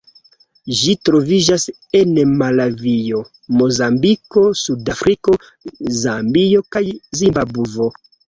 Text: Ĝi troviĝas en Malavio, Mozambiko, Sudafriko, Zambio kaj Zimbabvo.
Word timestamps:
Ĝi 0.77 0.93
troviĝas 1.09 1.65
en 1.99 2.15
Malavio, 2.39 3.19
Mozambiko, 3.59 4.43
Sudafriko, 4.63 5.37
Zambio 6.01 6.65
kaj 6.77 6.85
Zimbabvo. 7.23 7.91